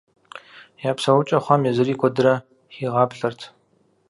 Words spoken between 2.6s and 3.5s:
хигъаплъэрт.